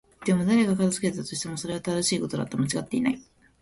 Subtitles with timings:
[0.25, 2.57] でも、誰が片付けたとしても、それは正しいことだった。
[2.57, 3.21] 間違っていない。